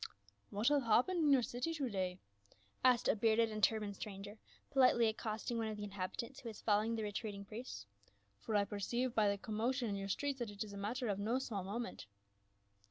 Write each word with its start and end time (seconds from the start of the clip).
"What 0.49 0.69
hath 0.69 0.81
happened 0.81 1.19
in 1.19 1.31
your 1.31 1.43
city 1.43 1.75
to 1.75 1.87
day?" 1.87 2.17
asked 2.83 3.07
a 3.07 3.15
bearded 3.15 3.51
and 3.51 3.61
turbaned 3.63 3.95
stranger, 3.95 4.39
politely 4.71 5.05
accosting 5.07 5.59
one 5.59 5.67
of 5.67 5.77
the 5.77 5.83
inhabitants 5.83 6.39
who 6.39 6.49
was 6.49 6.59
following 6.59 6.95
the 6.95 7.03
retreat 7.03 7.35
ing 7.35 7.45
priests, 7.45 7.85
"for 8.39 8.55
I 8.55 8.65
perceive 8.65 9.13
by 9.13 9.29
the 9.29 9.37
commotion 9.37 9.89
in 9.89 9.95
your 9.95 10.09
streets 10.09 10.39
that 10.39 10.49
it 10.49 10.63
is 10.63 10.73
a 10.73 10.75
matter 10.75 11.07
of 11.07 11.19
no 11.19 11.37
small 11.37 11.63
moment." 11.63 12.07